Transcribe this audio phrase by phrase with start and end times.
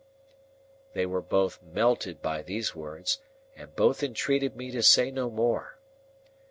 [0.93, 3.19] They were both melted by these words,
[3.55, 5.77] and both entreated me to say no more.